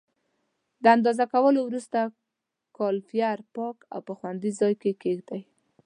د 0.83 0.85
اندازه 0.95 1.25
کولو 1.33 1.59
وروسته 1.63 1.99
کالیپر 2.77 3.37
پاک 3.55 3.77
او 3.93 3.99
په 4.07 4.13
خوندي 4.19 4.51
ځای 4.59 4.73
کې 4.81 4.91
کېږدئ. 5.03 5.41